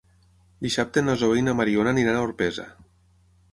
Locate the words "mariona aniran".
1.61-2.17